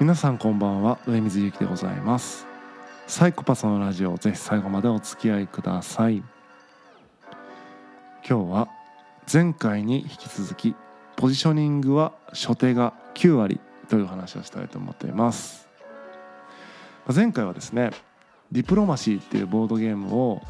[0.00, 2.46] 皆さんこんばんは上水ゆきでございます。
[3.06, 6.22] サイコパスのラジオぜひ最後までお付き合いください。
[8.26, 8.68] 今日は
[9.30, 10.74] 前回に引き続き
[11.16, 13.60] ポジショニングは初手が9割
[13.90, 15.68] という話をしたいと思っています。
[17.14, 17.90] 前回はですね
[18.50, 20.40] ディプロマシーっていうボードゲームを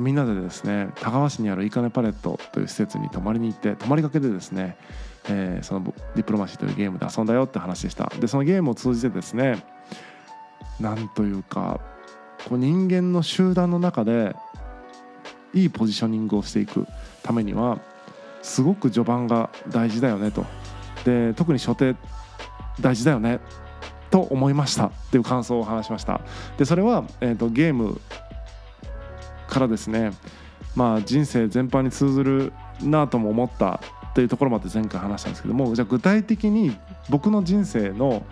[0.00, 4.76] みんなでですね田川市にあるいいかねパレットという施設に泊まりに行って泊まりがけでですね、
[5.28, 8.12] えー、そのディプロマシーというゲームで遊んだよって話でした。
[8.20, 9.64] でそのゲームを通じてですね
[10.80, 11.80] なんというか
[12.48, 14.36] こう人間の集団の中で
[15.54, 16.86] いいポジショニングをしていく
[17.22, 17.78] ためには
[18.42, 20.44] すごく序盤が大事だよねと。
[21.04, 21.96] で特に初手
[22.80, 23.40] 大事だよね
[24.10, 26.20] と思いましたっていう感想を話しました。
[26.58, 28.00] でそれは、えーと、ゲーム
[29.56, 30.12] からですね
[30.74, 32.52] まあ人生全般に通ずる
[32.82, 33.80] なとも思った
[34.14, 36.76] というところまで前回話したんですけどもじゃあ具体的に
[37.08, 38.22] 僕の人生の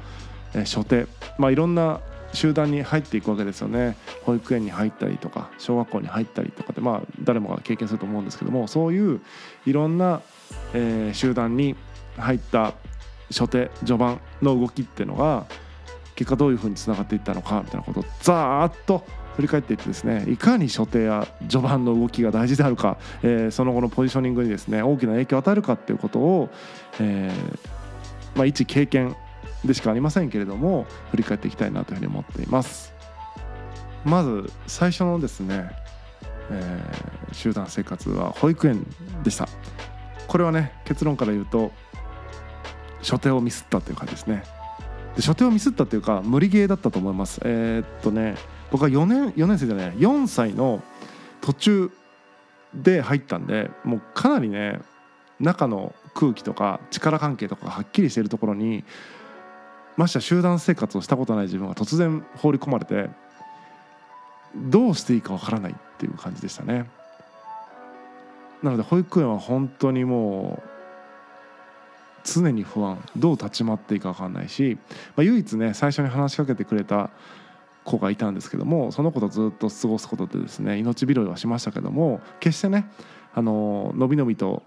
[0.53, 1.07] 初手
[1.39, 2.01] まあいろんな
[2.35, 3.97] 集団に入っていくわけですよね。
[4.25, 9.21] 保育園に入ったりとか小学校に入ったりとかでまあ誰もが経験すると思うんですけどもそういう
[9.67, 10.21] いろんな、
[10.75, 11.77] えー、集団に
[12.19, 12.75] 入った
[13.31, 15.47] 初手序盤の動きっていうのが
[16.17, 19.05] 結果どういうふうにつながっていったのかみたいなことをざーっと
[19.37, 26.51] 振り返っていってですねいかに初手や序盤の動きが大事であるか、えー、その後のポジショニングにですね大きな影響を与えるかっていうことを、
[27.01, 29.17] えー、まあ、一経験
[29.65, 32.93] でしかありませんけれども振り返っていきたいなというふうに思っています。
[34.05, 35.71] まず最初のですね、
[36.51, 38.87] えー、集団生活は保育園
[39.23, 39.49] でした。
[40.29, 41.73] これはね結論から言うと
[43.01, 44.45] 初手をミスったという感じですね。
[45.17, 47.41] で初手をミスったっていうか無理ゲーだったと思います。
[47.45, 48.37] えー、っとね
[48.71, 50.83] 僕は4年4年生じゃない4歳の
[51.41, 51.91] 途中
[52.75, 54.81] で入ったんでもうかなりね
[55.41, 58.85] 中の空気とか力関係とかがはっきりしているところに
[59.97, 63.11] まして集団生活をしたことない自分が突然放り込まれて
[64.55, 66.89] どうしていいかわからないっていう感じでしたね。
[68.63, 70.69] なので保育園は本当にもう
[72.25, 74.79] 常に不安どう立ち回っていいか分かんないし、
[75.17, 77.11] まあ、唯一ね最初に話しかけてくれた
[77.85, 82.91] 子がいたんですけどもその子とずっと過ごすことでですね命拾いはしましたけども決してね
[83.35, 84.63] あののびのびと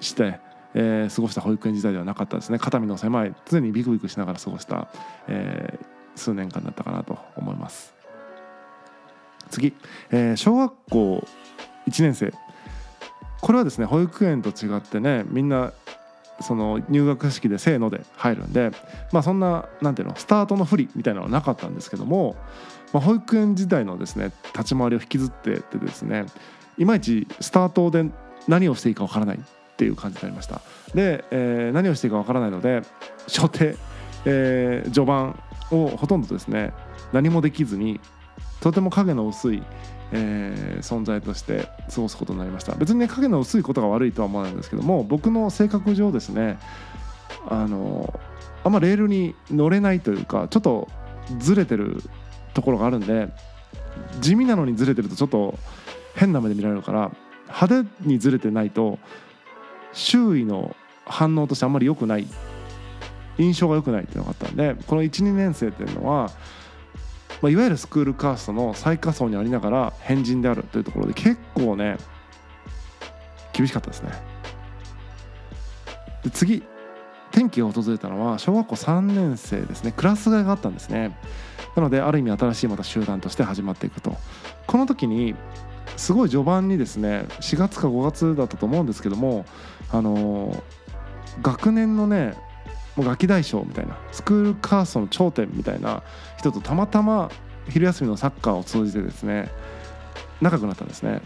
[0.00, 0.38] して、
[0.74, 2.58] えー、過ごした保育園時代ではなかったですね。
[2.58, 4.88] 肩身の狭い常にビクビクしながら過ごした、
[5.26, 7.94] えー、数年間だったかなと思います。
[9.50, 9.72] 次、
[10.10, 11.26] えー、小学校
[11.88, 12.32] 1年生。
[13.40, 15.72] これはですね保育園と違ってねみんな
[16.40, 18.70] その入学式でせーので入るんで、
[19.12, 22.36] まあ、そんななんていうのスタートの不利みたいなのはなかったんですけども、
[22.92, 26.26] まあ、保育園時代のですね立ち回りを引きずっててですね
[26.78, 28.04] いまいちスタートで
[28.48, 29.40] 何をしていいかわからないっ
[29.76, 30.60] ていう感じになりました。
[30.94, 32.82] で、えー、何をしていいかわからないので
[33.26, 33.76] 初手、
[34.24, 35.38] えー、序盤
[35.70, 36.72] をほとんどですね
[37.12, 38.00] 何もできずに
[38.60, 39.62] とても影の薄い
[40.12, 42.74] えー、存在として過ごすことになりました。
[42.74, 46.58] 別にね影の薄いことが悪いとは思わないんですけども僕の性格上ですね
[47.48, 48.18] あの
[48.64, 50.88] あんまレールに乗れないというかちょっと
[51.38, 52.02] ずれてる
[52.54, 53.28] ところがあるんで
[54.20, 55.58] 地味なのにずれてるとちょっと
[56.14, 57.12] 変な目で見られるから
[57.46, 58.98] 派手にずれてないと
[59.92, 60.74] 周囲の
[61.04, 62.26] 反応としてあんまり良くない
[63.38, 66.30] 印象が良くないっていうのがあったんでこの12年生っていうのは
[67.42, 71.98] まあ、いわゆるスクールカーストの最下層にありながら変人であるというところで結構ね
[73.52, 74.10] 厳しかったですね。
[76.22, 76.62] で次
[77.30, 79.92] 転機が訪れたのは小学校3年生ですね。
[79.94, 81.18] クラス替えがあったんですね。
[81.74, 84.16] なのである意味新しいまた集団として始まっていくと。
[84.66, 85.34] この時に
[85.96, 89.46] すごい序盤にですね4月か5月だったと思うんですけども
[89.92, 90.62] あの
[91.42, 92.34] 学年のね
[92.96, 96.02] もうガキ大将みたいなスクールカーストの頂点みたいな
[96.38, 97.30] 人とたまたま
[97.68, 99.50] 昼休みのサッカーを通じてですね
[100.40, 101.22] 仲良くなったんですね。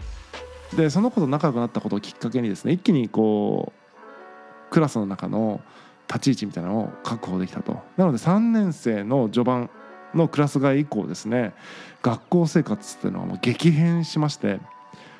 [0.75, 5.61] でその子と仲良くなったことをきっかけにですね一気にこうクラスの中の
[6.07, 7.81] 立ち位置みたいなのを確保できたと。
[7.97, 9.69] なので3年生の序盤
[10.13, 11.53] のクラス替え以降ですね
[12.01, 14.59] 学校生活っていうのはもう激変しまして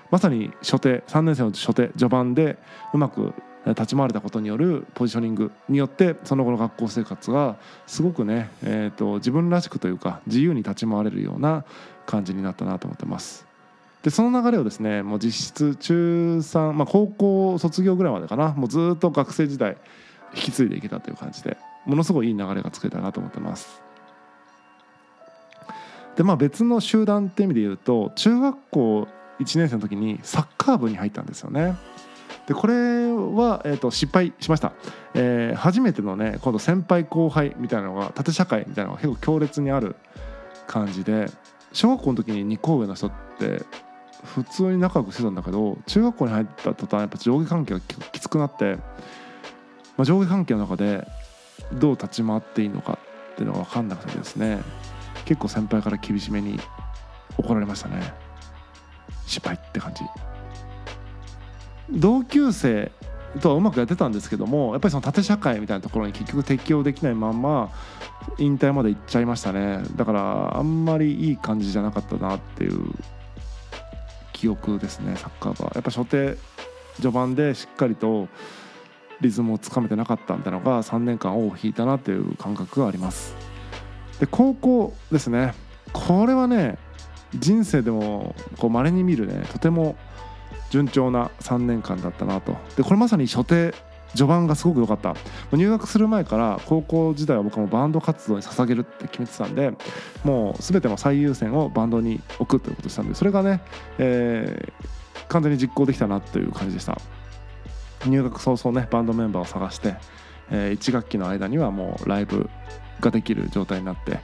[0.09, 2.57] まさに初手3年生の初手序盤で
[2.93, 3.33] うまく
[3.65, 11.63] 立ち回れたことによるポジショニングによってその後の学校生活がすごくね、えーと、自分らしくというか自由に立ち回れるような
[12.05, 13.45] 感じになったなと思ってます。
[14.03, 19.77] でその流れをですねもう実質中3、まあ、高校卒業ぐらいまでかなもうずっと学生時代
[20.33, 21.55] 引き継いでいけたという感じで
[21.85, 23.81] ものすごいいい流れが作れたなと思ってます。
[26.15, 29.07] でまあ別の集団って意味で言うと中学校
[29.39, 31.75] 1年生の時にサッカー部に入ったんですよね。
[32.47, 34.73] でこれは、えー、と失敗しました、
[35.13, 39.95] えー初めてのね今度先輩後輩みたいなのが縦社会みたいなのが結構強烈にある
[40.67, 41.29] 感じで
[41.73, 43.63] 小学校の時に2校上の人って
[44.23, 51.07] 普通に仲良くしてたんだけど中学校に入った途端やっぱ上下関係がきつくなって、まあ、上下関係の中で
[51.73, 52.99] どう立ち回っていいのか
[53.33, 54.59] っていうのが分かんなくてですね
[55.25, 56.59] 結構先輩から厳しめに
[57.37, 58.13] 怒られましたね。
[59.25, 60.03] 失敗って感じ。
[61.91, 62.91] 同級生
[63.41, 67.69] とはうまくやってたんですけどもやっぱりその縦社会みたいなところに結局適応できないまんま
[68.37, 69.81] 引退まで行っちゃいましたね。
[69.95, 72.91] だからあんまりいい感じじゃなかったなっていう
[74.33, 75.71] 記憶ですねサッカーは。
[75.75, 76.37] やっぱ初手
[76.95, 78.27] 序盤でしっかりと
[79.21, 83.35] リズムをつかめてなかったみたいなのが3年間尾を引いたなっていう感覚があります。
[84.19, 85.53] で高校ですね。
[85.93, 86.77] これはね
[87.33, 89.95] 人生でもこう稀に見るねとても
[90.71, 92.57] 順調な3年間だったなと。
[92.75, 93.75] でこれまさに初手
[94.15, 95.15] 序盤がすごく良かった。
[95.55, 99.73] 入学する前から高校時代は僕もバンド活動に捧げるって決めてたんで
[100.23, 103.61] もう全ての最優先をバンドに置くということをしたんでそれがね、
[103.99, 105.01] えー
[105.31, 106.99] 完全に実行できたなという感じでした。
[108.05, 109.95] 入学早々ねバンドメンバーを探して、
[110.51, 112.49] え1学期の間にはもうライブ
[112.99, 114.19] ができる状態になって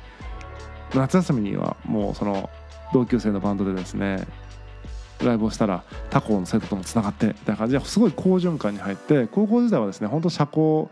[0.93, 2.49] 夏休みにはもうその
[2.93, 4.27] 同級生のバンドでですね
[5.25, 10.89] ライブをしたら他校の生徒ともつながってみたいな感じですごい好循環に入って高校時代はですね本当社交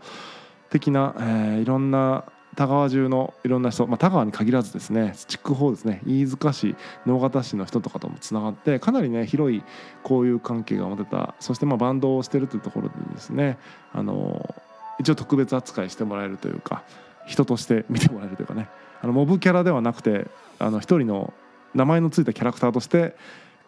[0.70, 2.24] 的な、えーいろんな
[2.56, 6.74] 田川中のいろんな人、まあ、田川に限らずですね筑豊ですね飯塚市
[7.04, 9.62] 直方市の人とかともつながってかなりね広い
[10.02, 13.58] 交友関係が持てたそしてまあバンドをしてるというところでですね
[13.92, 14.54] あの
[14.98, 16.82] 一応特別扱いしてもらえるというか
[17.26, 18.68] 人として見てもらえるというかね
[19.02, 20.26] あのモブキャラではなくて
[20.58, 21.34] あの一人の
[21.74, 23.14] 名前のついたキャラクターとして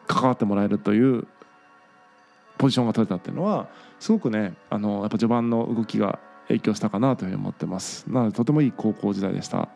[0.08, 1.28] 関わってもらえるという
[2.56, 3.68] ポジションが取れたっていうのは
[4.00, 6.18] すごくねあのやっぱ序盤の動きが
[6.48, 8.10] 影響したかなというふうに思ってます。
[8.10, 9.68] なのでとてもいい高校時代でした。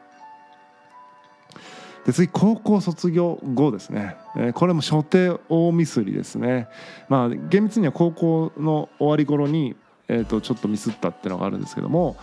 [2.04, 6.68] で次高校卒業後ですね、えーこれも初手大ミスりですね。
[7.08, 9.76] まあ厳密には高校の終わり頃に、
[10.08, 12.16] えー、とちょっとミスったっていうのがあるんですけども、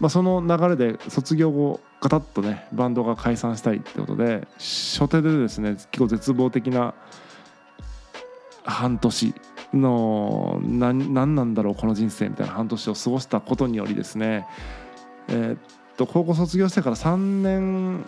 [0.00, 6.94] まあ、その流れで卒業後ガタッとねバンドが解散したいってことで初手でですね結構絶望的な
[8.70, 9.34] 半年
[9.72, 14.46] の何なんだろうこの人生みたいな半年を過ごしたことによりですね。
[15.28, 15.58] えーっ
[15.96, 18.04] と高校卒業してから3年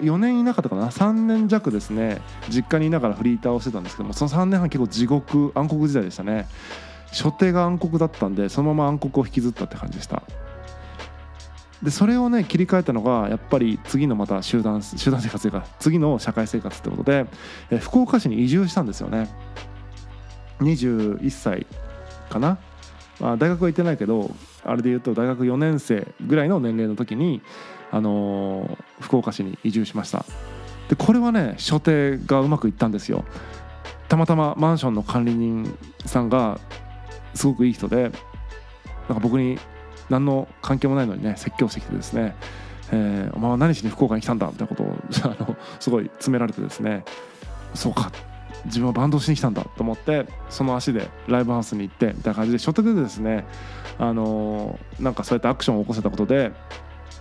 [0.00, 2.20] 4年いなかったかな？3年弱ですね
[2.50, 6.46] 実家にいながらフリーターをしてたんですけどもその3年半結構地獄暗黒時代でしたね。
[7.12, 10.22] 初手が暗黒だったんでそのまま暗黒を引きずったって感じでした。
[11.82, 17.26] でそれをね切り替えたのがやっぱり次のまた集団集団生活というか次の社会生活ってことで、
[17.70, 19.28] え福岡市に移住したんですよね。
[20.60, 21.66] 21歳
[22.28, 22.58] かな、
[23.18, 24.34] まあ、大学は行ってないけど
[24.64, 27.40] あれで言うと大学4年生ぐらいの年齢の時に、
[27.90, 30.26] あのー福岡市に移住しました。
[30.90, 33.24] でこれはね初手がうまくいったんですよ。
[34.08, 35.74] たまたまマンションの管理人
[36.04, 36.60] さんが
[37.34, 39.58] すごくいい人でなんか僕に
[40.10, 42.36] 何の関係もないのにね説教してきてですね
[42.92, 47.04] 「えーお前は何しに福岡に来たんだ」みたいなことをあのすごい詰められてですね。
[47.74, 48.12] そうか。
[48.66, 53.46] 自分はバンドしに来たんだと思ってその足でライブハウスに行ってみたいな感じで初手でですね
[53.98, 56.52] あのーなんかそうやってアクションを起こせたことで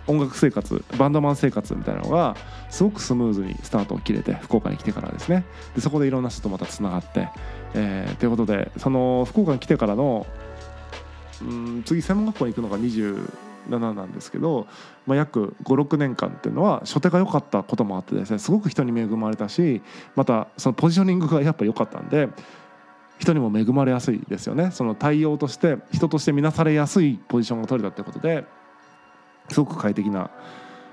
[0.08, 2.36] 音楽生活バンドマン生活みたいなのが
[2.70, 5.46] すごくスムーズにスタートを切れて福岡に来てからですね。
[5.76, 7.30] でそこでいろんな人とまたつながって、
[7.76, 10.26] えーということでその福岡に来てからの
[11.42, 12.78] うん次専門学校に行くのが
[13.68, 14.68] 27なんですけど、
[15.06, 19.82] まあ、約56年間っていうのは初手が良かったこともあってですねすごく人に恵まれたし
[20.16, 22.30] またそのポジショニングがやっぱ良かったんで
[23.20, 24.72] 人にも恵まれやすいですよね。
[24.72, 28.46] その対応として人として見なされやすいポジションが取れたってことで
[29.50, 30.32] すごく快適な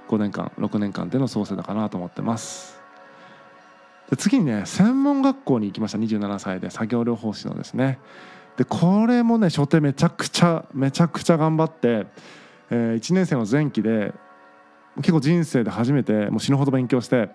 [0.09, 2.81] 5年間6年間での創生だかなと思ってます。
[4.11, 5.99] で次にね専門学校に行きました。
[5.99, 7.99] 27歳で作業療法士のですね。
[8.57, 12.07] でこれもね初手めちゃくちゃめちゃくちゃ頑張って、
[12.71, 14.13] え1年生の前期で
[14.97, 17.31] 結構人生で初めてもう死ぬほど勉強して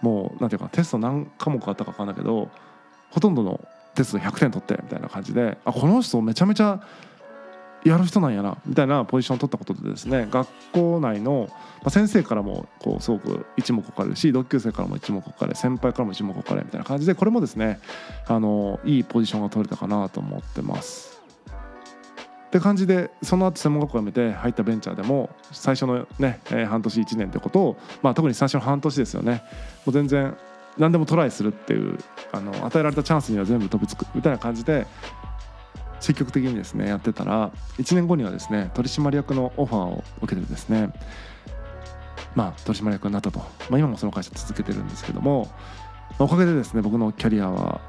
[0.00, 2.48] もうなんていうかテスト何科目あったか分かんないけど
[3.10, 3.60] ほとんどの
[3.94, 6.82] テストで100点取ってみたいな感じであこの人めちゃめちゃ
[7.84, 17.80] やる人なんやなみたいなポジションを取ったことでですね学校内の、まあ、先生からもこうすごく一目置かれるし同級生からも一目置かれ先輩からも一目置かれみたいな感じでこれもですね
[18.28, 21.11] あのいいポジションが取れたかなと思ってます。
[22.52, 29.42] って感じでその後専門学校辞めて入ったベンチャーでも最初のね、えー半年1年ってことを、まあ、特に最初の半年ですよね。
[29.86, 30.36] もう全然
[30.76, 31.98] 何でもトライするっていう
[32.30, 34.86] あの与えられたチャンスには全部飛びつくみたいな感じで
[36.00, 40.92] 積極的にですねやってたら1年後にはですね取締役のオファーを受けてですね
[42.34, 43.38] まあ取締役になったと、
[43.70, 45.50] まあ、今もその会社続けてるんですけども
[46.18, 47.80] おかげでですね僕のキャリアは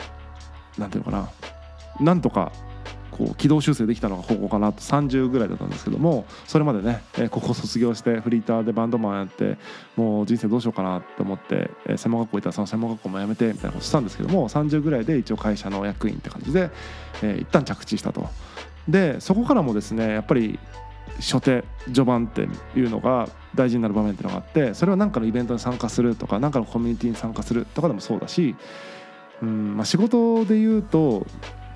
[0.77, 1.17] 何ていうのか
[1.99, 2.53] ななんとか
[3.17, 9.57] こう軌道修正できたのが高校かなと30ぐらいだったんですけどもそれまでね、え高校卒業してフリーターでバンドマンやって
[9.95, 16.71] もう人生どうしようかなって思って、え専門学校行ったらその専門学校も辞めてみたいなことしたんですけども30ぐらいで一応会社の役員って感じで、
[17.21, 18.27] えー、一旦着地したと。
[18.87, 20.59] でそこからもですねやっぱり
[21.19, 28.55] 初手序盤っていうのが大事になる場面っていうのがあってそれは何かのイベントに参加するとか何かのコミュニティに参加するとかでもそうだし、
[29.41, 31.25] うんまあ、仕事で言うと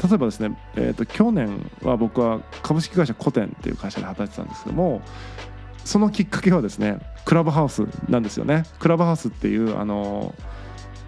[0.03, 5.01] 例えばですね、えーと、去年は僕は株式会社コテンっていう会社で働いてたんですけども
[5.85, 8.63] そのきっかけはですねクラブハウスなんですよね。
[8.79, 10.33] クラブハウスっていうあの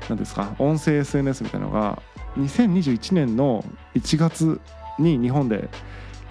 [0.10, 2.02] 何ですか音声 SNS みたいなのが
[2.38, 3.64] 2021年の
[3.96, 4.60] 1月
[4.98, 5.70] に日本で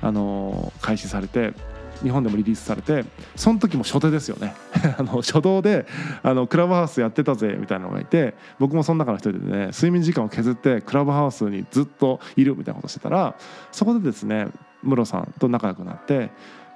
[0.02, 1.54] あの開始されて
[2.02, 4.54] 日本でもリリースされてその時も初手ですよね。
[4.98, 5.86] あの初動で
[6.22, 13.34] あのクラブハウスやってたぜみたいなのがいて僕もその中の一人でね睡眠時間を削ってクラブハウスにずっといるみたいなことしてたら
[13.72, 14.48] そこでですね
[14.82, 16.30] ムロさんと仲良くなって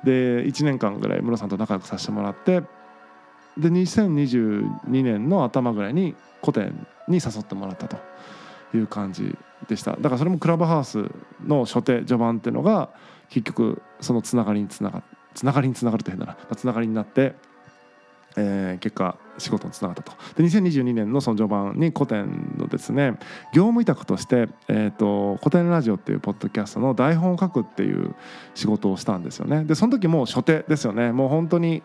[0.04, 2.62] で1年間ぐらいムロさんと仲良くさせてもらって
[3.56, 7.96] で2022年の頭ぐらいに古典に誘ってもらったと
[8.74, 9.36] いう感じ
[9.68, 9.92] でした。
[9.92, 11.04] だからそれもクラブハウス
[11.44, 12.90] の初手序盤っていうのが
[13.32, 17.34] 結局そのつながりにつながるつながりにつながると変だな、まあ、つながりになって、
[18.36, 20.12] えー、結果仕事につながったと。
[20.36, 23.18] で2022年のその序盤に古典のですね
[23.54, 28.14] 業務委託として、えーと、古典ラジオっていうポッドキャストの台本を書くっていう
[28.54, 29.64] 仕事をしたんですよね。
[29.64, 31.12] でその時もう初手ですよね。
[31.12, 31.82] もう本当に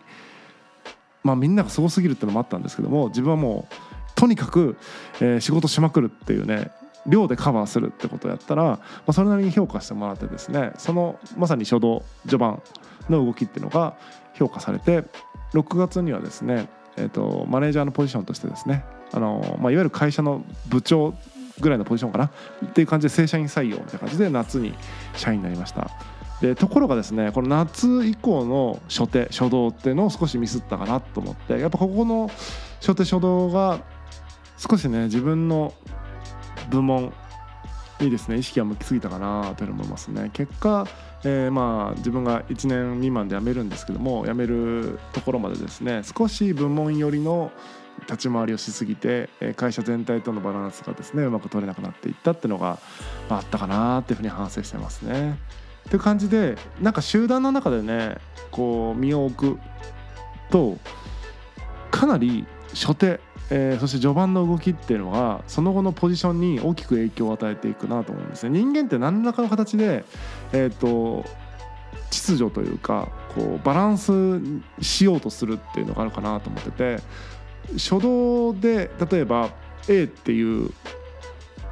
[1.22, 3.74] まあみんながすごすぎるっていうのもあったんですけども自分はもう
[4.14, 4.76] とにかく、
[5.20, 6.70] えー、仕事しまくるっていうね
[7.06, 12.62] 量でカバーするってことをやったら、まあ、それなりに評価してもらってですねそのまさに初動序盤
[13.08, 13.96] の動きっていうのが
[14.34, 15.04] 評価されて
[15.54, 21.14] 6月にはですね、えーと、マネージャーのポジションとしてですねあの、まあ、いわゆる会社の部長
[21.60, 22.30] ぐらいのポジションかなっ
[22.72, 24.74] ていう感じで正社員採用みたいな感じで夏に
[25.16, 25.90] 社員になりました。
[26.40, 32.30] でところがですねこの夏以降の初手初動っていうのを少しミスったかなと思ってやっぱここの
[32.80, 33.80] 初手初動が
[34.56, 35.74] 少しね自分の
[36.70, 37.12] 部門
[38.00, 40.86] にですね意識が向きすぎたかなという思いますね結果、
[41.24, 47.50] えー、まあ自分が1年未満で辞めるんですけども辞めるところまでですね少し部門寄りの
[48.02, 52.78] 立ち回りをしすぎて会社全体とのバランスがですねうまく取れなくなっていったっていうのが
[53.28, 55.38] あったかなっていうふうに反省してますね。
[55.90, 58.18] という感じでなんか集団の中でね
[58.50, 59.60] こう身を置く
[60.50, 60.78] と
[61.90, 63.20] かなり初手
[63.50, 68.50] えー、そして序盤の動きっていうのがその後のポジションに大きく影響を与えていくなと思うんですね。
[68.50, 70.04] 人間って何らかの形で、
[70.52, 71.24] えーと、
[72.10, 74.40] 秩序というかこうバランス
[74.80, 76.98] しようとするっていうのがあるかなと思ってて
[77.74, 79.50] 初動で例えば
[79.88, 80.70] A っていう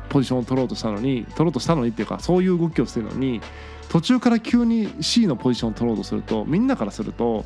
[0.09, 3.41] ポジションを取ろうとしたのに取ろうとしたのにっていうかそういう動きをしてるのに
[3.89, 7.45] 途中から急に C のポジションを取ろうとするとみんなからすると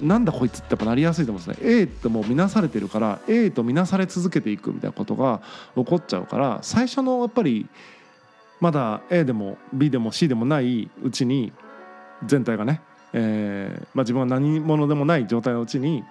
[0.00, 1.68] なんだこいつってやっぱなりやすいと思うんですね。
[1.68, 5.40] A ってもう見なされてるから A と見なされ続けていくみたいなことが
[5.76, 7.68] 起こっちゃうから最初のやっぱり
[8.60, 11.52] まだ A でも B でも C でもないうちに
[12.24, 12.80] 全体がね、
[13.12, 16.04] えーまあ、自分は何者でもない状態のうちに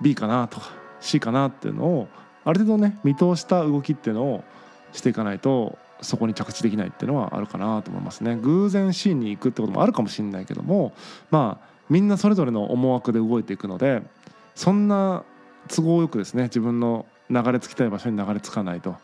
[0.00, 2.08] B かなとか C かなっていうのを
[2.44, 4.44] ある程度ね見通した動きっていうのを
[4.92, 8.36] していかないとそこに着地できないっていうのはあるかなと思いますね。
[8.36, 10.92] 偶然 C に行くってこともあるかもしれないけども
[11.30, 14.02] まあみんなそれぞれの思惑で動いていくので
[14.54, 15.24] そんな
[15.68, 18.96] 都合よくですね自分の流れ着きたい場所に流れ着かないと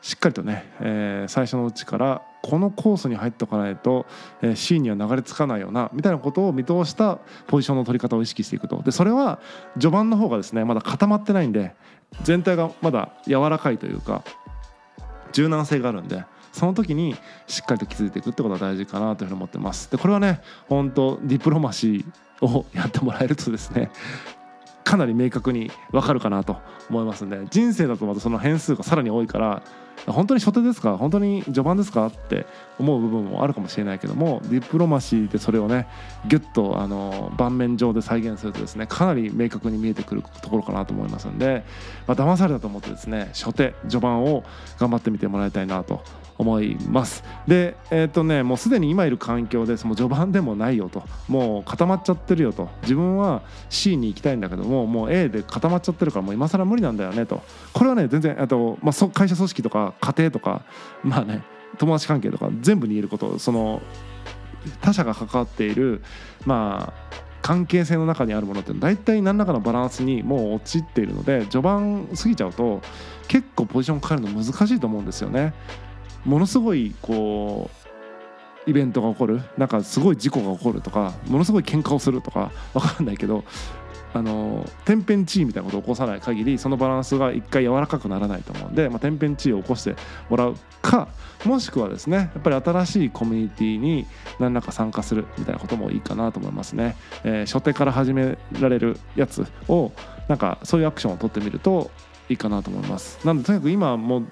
[0.00, 4.06] しっかりとね、えー、最初のうちからこのコースに入っておかないと、
[4.40, 8.80] えー、C には流れ着かないよなみたいなことを見通したポジションの取り方を意識していくと。
[8.82, 9.38] でそれは
[9.74, 11.74] 序盤の方がですねまだ固まってないんで
[12.22, 14.24] 全体がまだ柔らかいというか
[15.32, 17.16] 柔軟性があるんでその時に
[17.48, 19.90] しっかりと気づいていくってことが大事かなというふうに思ってます。
[19.90, 23.90] でこれはね本当ディプロマシーをやってもらえるとですね
[24.84, 26.58] かなり明確に分かるかなと
[26.88, 29.62] 思いますんで人生だとまたその変数がさらに多いから
[30.06, 30.98] 本当に初手ですか？
[30.98, 32.06] 本当に序盤ですか？
[32.06, 32.46] って
[32.78, 35.86] 思う部分もあるかもしれないけどもディプロマシーでそれをね
[36.26, 41.64] ギュッとあの盤面上で再現するとですねかなり明確に見えてくるところかなと思いますんで、
[42.06, 44.44] まあ騙されたと思ってですね初手序盤を
[44.78, 46.02] 頑張ってみてもらいたいなと
[46.36, 47.22] 思います。
[47.46, 57.40] でえっ、ー、とねもうすでに今いる環境でその序盤でもないよともう固まっちゃってるよと自分は C に行きたいんだけどももう A で固まっちゃってるからもう今更無理なんだよねと。
[57.72, 60.62] これはね全然あと、まあ、会社組織とか家庭とか
[61.02, 61.42] まあね
[61.78, 63.82] 友達関係とか全部に言えることその
[64.80, 66.02] 他者が関わっている
[66.46, 72.80] まあ関係性の中にあるものって大体何らかのバランスにもう陥っているので序盤過ぎちゃうと
[73.28, 75.52] 結構ポジション変えるの難しいと思うんですよね。
[76.24, 77.70] ものすごいこ
[78.66, 83.44] うイベントが起こるなんかすごい事故が起こるとかものすごい喧嘩をするとか分かんないけど
[84.14, 89.96] あの天変地異みたいなことを起こさない限りそのバランスが一回柔らかくならないと思うんで、まあ、天変地異を起こして
[90.30, 91.08] もらうか
[91.44, 94.06] もしくはですねやっぱり新しいコミュニティに
[94.38, 96.96] 何らか参加するみたいなこともいいかなと思いますね。
[97.24, 99.90] えー、初手から始められるやつを
[100.28, 101.90] なんかそういうアクションを取ってみると
[102.28, 103.18] いいかなと思います。
[103.26, 104.26] なのでとにかく今もう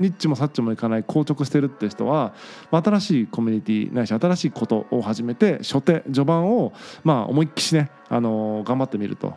[0.00, 2.34] ニッチもサッチもいかない硬直してるって人は、
[2.70, 6.72] ま、新しいコミュニティないし新しいことを始めて初手序盤を
[7.02, 9.36] まあ思いっきしね、あの、頑張ってみると。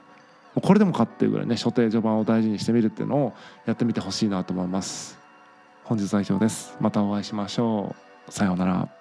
[0.61, 3.33] これでもかっていうぐらいね初手序盤を大事にしてみるっていうのを
[3.67, 5.19] やってみてほしいなと思います。
[5.83, 6.75] 本日は以上です。
[6.79, 7.95] またお会いしましょ
[8.27, 8.31] う。
[8.31, 8.96] さようなら。